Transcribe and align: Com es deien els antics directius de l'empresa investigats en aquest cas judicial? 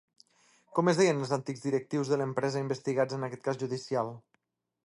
Com 0.77 0.89
es 0.91 1.01
deien 1.01 1.19
els 1.25 1.33
antics 1.37 1.61
directius 1.67 2.11
de 2.13 2.19
l'empresa 2.21 2.65
investigats 2.65 3.19
en 3.19 3.29
aquest 3.29 3.49
cas 3.49 3.63
judicial? 3.67 4.15